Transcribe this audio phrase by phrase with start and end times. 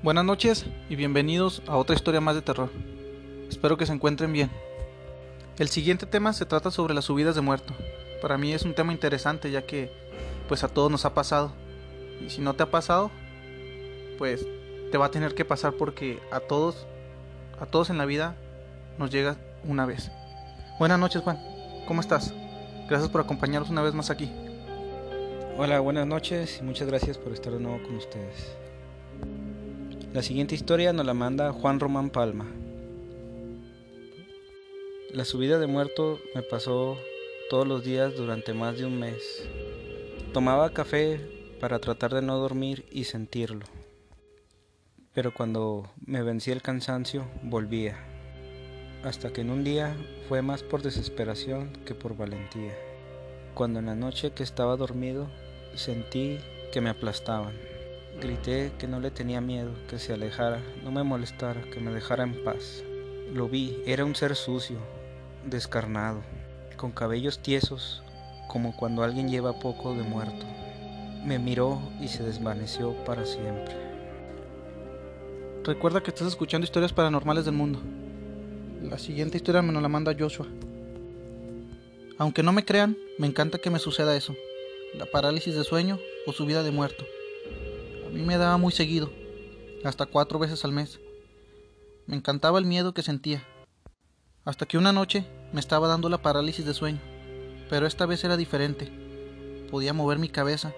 [0.00, 2.70] Buenas noches y bienvenidos a otra historia más de terror.
[3.48, 4.48] Espero que se encuentren bien.
[5.58, 7.74] El siguiente tema se trata sobre las subidas de muerto.
[8.22, 9.90] Para mí es un tema interesante ya que
[10.46, 11.50] pues a todos nos ha pasado.
[12.24, 13.10] Y si no te ha pasado,
[14.18, 14.46] pues
[14.92, 16.86] te va a tener que pasar porque a todos
[17.60, 18.36] a todos en la vida
[18.98, 20.12] nos llega una vez.
[20.78, 21.40] Buenas noches, Juan.
[21.88, 22.32] ¿Cómo estás?
[22.88, 24.30] Gracias por acompañarnos una vez más aquí.
[25.56, 28.67] Hola, buenas noches y muchas gracias por estar de nuevo con ustedes.
[30.14, 32.46] La siguiente historia nos la manda Juan Román Palma.
[35.12, 36.96] La subida de muerto me pasó
[37.50, 39.46] todos los días durante más de un mes.
[40.32, 41.20] Tomaba café
[41.60, 43.66] para tratar de no dormir y sentirlo.
[45.12, 47.98] Pero cuando me vencía el cansancio, volvía.
[49.04, 49.94] Hasta que en un día
[50.26, 52.72] fue más por desesperación que por valentía.
[53.52, 55.28] Cuando en la noche que estaba dormido
[55.74, 56.38] sentí
[56.72, 57.67] que me aplastaban.
[58.20, 62.24] Grité que no le tenía miedo, que se alejara, no me molestara, que me dejara
[62.24, 62.82] en paz.
[63.32, 64.78] Lo vi, era un ser sucio,
[65.44, 66.22] descarnado,
[66.76, 68.02] con cabellos tiesos,
[68.48, 70.46] como cuando alguien lleva poco de muerto.
[71.24, 73.76] Me miró y se desvaneció para siempre.
[75.62, 77.78] Recuerda que estás escuchando historias paranormales del mundo.
[78.82, 80.46] La siguiente historia me la manda Joshua.
[82.16, 84.34] Aunque no me crean, me encanta que me suceda eso.
[84.94, 87.04] La parálisis de sueño o subida de muerto.
[88.08, 89.10] A mí me daba muy seguido,
[89.84, 90.98] hasta cuatro veces al mes.
[92.06, 93.46] Me encantaba el miedo que sentía.
[94.46, 97.00] Hasta que una noche me estaba dando la parálisis de sueño,
[97.68, 98.90] pero esta vez era diferente.
[99.70, 100.72] Podía mover mi cabeza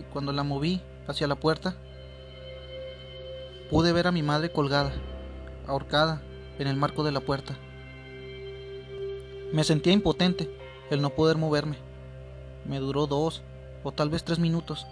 [0.00, 1.76] y cuando la moví hacia la puerta,
[3.70, 4.92] pude ver a mi madre colgada,
[5.68, 6.22] ahorcada
[6.58, 7.56] en el marco de la puerta.
[9.52, 10.50] Me sentía impotente
[10.90, 11.76] el no poder moverme.
[12.64, 13.42] Me duró dos
[13.84, 14.88] o tal vez tres minutos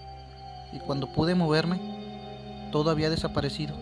[0.76, 1.80] y cuando pude moverme,
[2.70, 3.74] todo había desaparecido.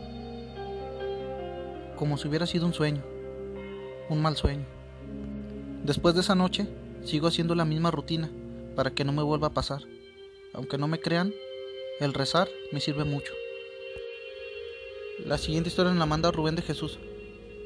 [1.97, 3.03] Como si hubiera sido un sueño,
[4.09, 4.65] un mal sueño.
[5.83, 6.69] Después de esa noche,
[7.05, 8.31] sigo haciendo la misma rutina
[8.77, 9.83] para que no me vuelva a pasar.
[10.53, 11.33] Aunque no me crean,
[11.99, 13.33] el rezar me sirve mucho.
[15.27, 17.01] La siguiente historia la manda Rubén de Jesús.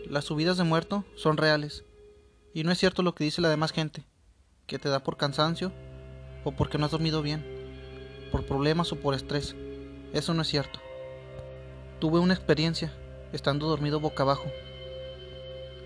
[0.08, 1.84] Las subidas de muerto son reales.
[2.54, 4.04] Y no es cierto lo que dice la demás gente,
[4.66, 5.70] que te da por cansancio
[6.44, 7.57] o porque no has dormido bien
[8.30, 9.54] por problemas o por estrés.
[10.12, 10.80] Eso no es cierto.
[11.98, 12.92] Tuve una experiencia
[13.32, 14.44] estando dormido boca abajo.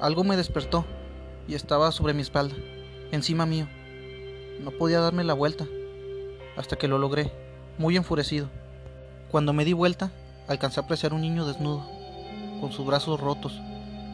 [0.00, 0.84] Algo me despertó
[1.48, 2.54] y estaba sobre mi espalda,
[3.10, 3.66] encima mío.
[4.60, 5.66] No podía darme la vuelta,
[6.56, 7.32] hasta que lo logré,
[7.78, 8.48] muy enfurecido.
[9.30, 10.12] Cuando me di vuelta,
[10.48, 11.84] alcancé a apreciar un niño desnudo,
[12.60, 13.60] con sus brazos rotos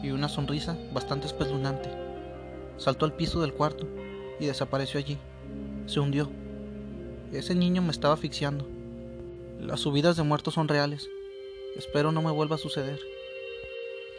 [0.01, 1.89] y una sonrisa bastante espeluznante.
[2.77, 3.87] Saltó al piso del cuarto
[4.39, 5.17] y desapareció allí.
[5.85, 6.29] Se hundió.
[7.31, 8.67] Ese niño me estaba asfixiando.
[9.59, 11.07] Las subidas de muertos son reales.
[11.75, 12.99] Espero no me vuelva a suceder.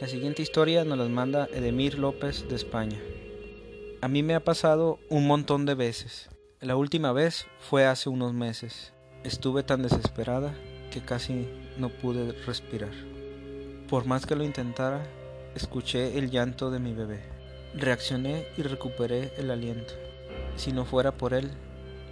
[0.01, 3.01] La siguiente historia nos las manda Edemir López de España.
[4.01, 6.31] A mí me ha pasado un montón de veces.
[6.61, 8.93] La última vez fue hace unos meses.
[9.25, 10.55] Estuve tan desesperada
[10.93, 12.93] que casi no pude respirar.
[13.89, 15.05] Por más que lo intentara,
[15.57, 17.25] escuché el llanto de mi bebé.
[17.75, 19.95] Reaccioné y recuperé el aliento.
[20.57, 21.51] Si no fuera por él,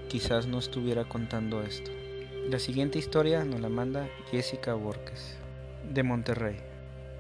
[0.09, 1.91] quizás no estuviera contando esto.
[2.49, 5.37] La siguiente historia nos la manda Jessica Borges,
[5.93, 6.57] de Monterrey.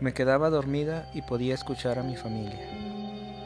[0.00, 2.66] Me quedaba dormida y podía escuchar a mi familia,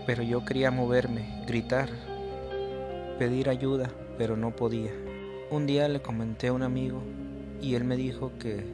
[0.07, 1.89] pero yo quería moverme, gritar,
[3.19, 4.93] pedir ayuda, pero no podía.
[5.51, 7.03] Un día le comenté a un amigo
[7.61, 8.65] y él me dijo que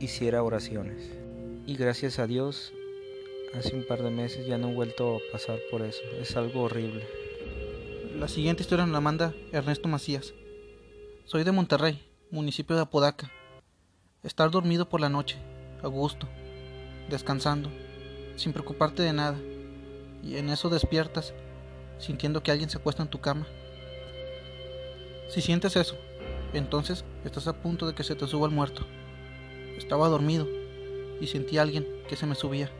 [0.00, 1.10] hiciera oraciones.
[1.66, 2.74] Y gracias a Dios,
[3.54, 6.02] hace un par de meses ya no he vuelto a pasar por eso.
[6.20, 7.23] Es algo horrible.
[8.18, 10.34] La siguiente historia nos la manda Ernesto Macías.
[11.24, 12.00] Soy de Monterrey,
[12.30, 13.28] municipio de Apodaca.
[14.22, 15.36] Estar dormido por la noche,
[15.82, 16.28] a gusto,
[17.10, 17.70] descansando,
[18.36, 19.36] sin preocuparte de nada,
[20.22, 21.34] y en eso despiertas,
[21.98, 23.48] sintiendo que alguien se acuesta en tu cama.
[25.28, 25.96] Si sientes eso,
[26.52, 28.86] entonces estás a punto de que se te suba el muerto.
[29.76, 30.46] Estaba dormido
[31.20, 32.70] y sentí a alguien que se me subía.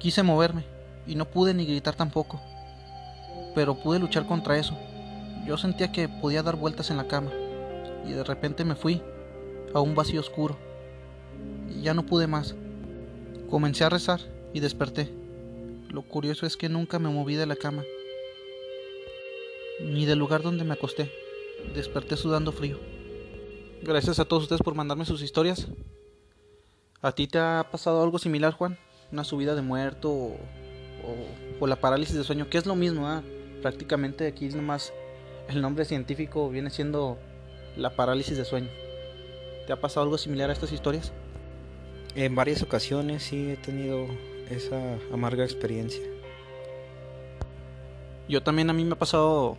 [0.00, 0.64] Quise moverme
[1.06, 2.42] y no pude ni gritar tampoco
[3.56, 4.76] pero pude luchar contra eso.
[5.46, 7.32] Yo sentía que podía dar vueltas en la cama
[8.06, 9.00] y de repente me fui
[9.72, 10.58] a un vacío oscuro
[11.70, 12.54] y ya no pude más.
[13.48, 14.20] Comencé a rezar
[14.52, 15.10] y desperté.
[15.88, 17.82] Lo curioso es que nunca me moví de la cama
[19.80, 21.10] ni del lugar donde me acosté.
[21.74, 22.78] Desperté sudando frío.
[23.82, 25.66] Gracias a todos ustedes por mandarme sus historias.
[27.00, 28.78] ¿A ti te ha pasado algo similar, Juan?
[29.10, 30.36] ¿Una subida de muerto o,
[31.58, 32.50] o, la parálisis de sueño?
[32.50, 33.22] Que es lo mismo, ¿ah?
[33.62, 34.92] Prácticamente aquí nomás
[35.48, 37.18] el nombre científico viene siendo
[37.76, 38.68] la parálisis de sueño.
[39.66, 41.12] ¿Te ha pasado algo similar a estas historias?
[42.14, 44.06] En varias ocasiones sí he tenido
[44.50, 46.02] esa amarga experiencia.
[48.28, 49.56] Yo también a mí me ha pasado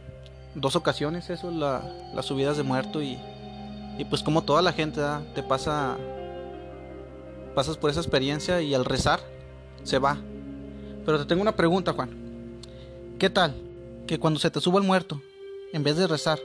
[0.56, 1.84] dos ocasiones eso, la,
[2.14, 3.18] las subidas de muerto y,
[3.98, 5.02] y pues como toda la gente
[5.36, 5.98] te pasa,
[7.56, 9.20] pasas por esa experiencia y al rezar
[9.84, 10.18] se va.
[11.06, 12.10] Pero te tengo una pregunta, Juan.
[13.20, 13.67] ¿Qué tal
[14.08, 15.22] que cuando se te suba el muerto,
[15.74, 16.40] en vez de rezar,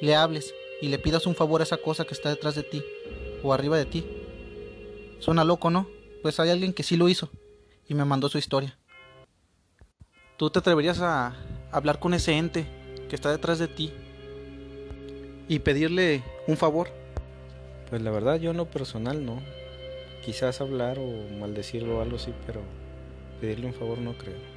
[0.00, 2.82] le hables y le pidas un favor a esa cosa que está detrás de ti
[3.42, 4.04] o arriba de ti?
[5.20, 5.88] Suena loco, ¿no?
[6.22, 7.30] Pues hay alguien que sí lo hizo
[7.88, 8.76] y me mandó su historia.
[10.36, 11.34] ¿Tú te atreverías a
[11.70, 12.66] hablar con ese ente
[13.08, 13.92] que está detrás de ti
[15.48, 16.90] y pedirle un favor?
[17.88, 19.40] Pues la verdad yo no personal no.
[20.24, 22.60] Quizás hablar o maldecirlo o algo así, pero
[23.40, 24.55] pedirle un favor no creo.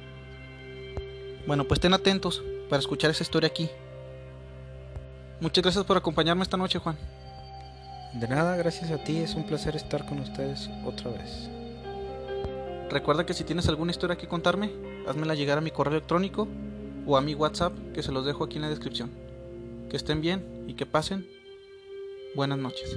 [1.50, 3.68] Bueno, pues estén atentos para escuchar esa historia aquí.
[5.40, 6.96] Muchas gracias por acompañarme esta noche, Juan.
[8.14, 11.50] De nada, gracias a ti, es un placer estar con ustedes otra vez.
[12.88, 14.70] Recuerda que si tienes alguna historia que contarme,
[15.08, 16.46] házmela llegar a mi correo electrónico
[17.04, 19.10] o a mi WhatsApp que se los dejo aquí en la descripción.
[19.90, 21.26] Que estén bien y que pasen
[22.36, 22.96] buenas noches.